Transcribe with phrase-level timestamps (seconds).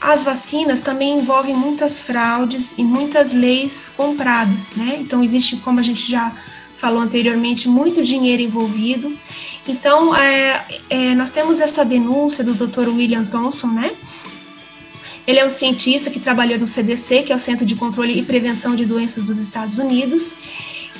[0.00, 4.98] as vacinas também envolvem muitas fraudes e muitas leis compradas, né?
[5.00, 6.32] Então existe, como a gente já
[6.76, 9.16] falou anteriormente, muito dinheiro envolvido.
[9.66, 12.88] Então, é, é, nós temos essa denúncia do Dr.
[12.88, 13.90] William Thompson, né?
[15.26, 18.22] Ele é um cientista que trabalhou no CDC, que é o Centro de Controle e
[18.22, 20.36] Prevenção de Doenças dos Estados Unidos.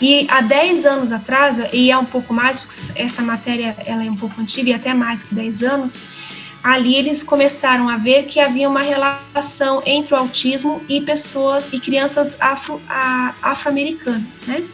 [0.02, 4.10] E há 10 anos atrás, e é um pouco mais, porque essa matéria ela é
[4.10, 6.00] um pouco antiga e até mais que 10 anos,
[6.66, 11.78] ali eles começaram a ver que havia uma relação entre o autismo e pessoas e
[11.78, 12.80] crianças afro,
[13.40, 14.64] afro-americanas, né?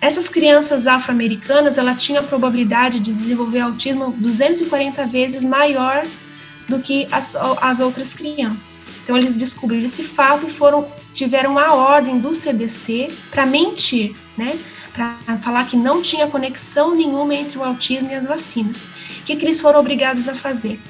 [0.00, 6.04] Essas crianças afro-americanas, ela tinha a probabilidade de desenvolver autismo 240 vezes maior
[6.68, 8.84] do que as, as outras crianças.
[9.04, 14.58] Então eles descobriram esse fato e foram tiveram a ordem do CDC para mentir, né?
[14.92, 18.88] Para falar que não tinha conexão nenhuma entre o autismo e as vacinas.
[19.20, 20.80] O que, que eles foram obrigados a fazer?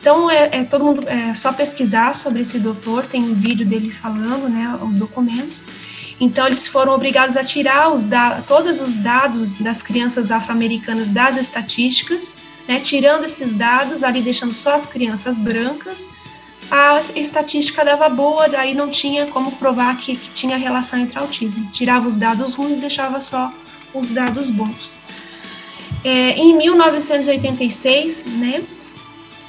[0.00, 3.98] Então é, é, todo mundo é só pesquisar sobre esse doutor, tem um vídeo deles
[3.98, 5.64] falando, né, os documentos.
[6.20, 8.06] Então eles foram obrigados a tirar os
[8.46, 14.74] todos os dados das crianças afro-americanas das estatísticas, né, tirando esses dados ali deixando só
[14.74, 16.08] as crianças brancas.
[16.70, 21.70] A estatística dava boa, aí não tinha como provar que, que tinha relação entre autismo.
[21.70, 23.50] Tirava os dados ruins e deixava só
[23.94, 24.98] os dados bons.
[26.04, 28.62] É, em 1986, né,